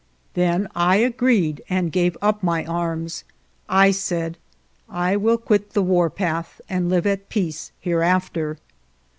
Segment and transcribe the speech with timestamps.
[0.33, 3.23] Then I agreed and gave up my arms.
[3.69, 4.39] I said:"
[5.07, 8.57] I will quit the warpath and live at peace hereafter."